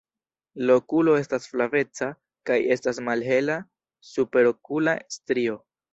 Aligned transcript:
La 0.67 0.77
okulo 0.79 1.13
estas 1.23 1.45
flaveca 1.51 2.09
kaj 2.51 2.57
estas 2.77 3.03
malhela 3.11 3.59
superokula 4.15 4.97
strio. 5.19 5.61